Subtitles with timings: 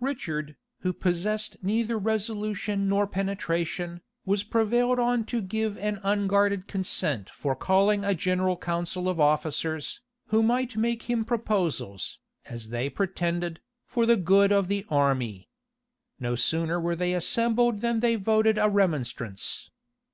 [0.00, 7.28] Richard, who possessed neither resolution nor penetration, was prevailed on to give an unguarded consent
[7.28, 13.60] for calling a general council of officers, who might make him proposals, as they pretended,
[13.84, 15.50] for the good of the army.
[16.18, 19.68] No sooner were they assembled than they voted a remonstrance.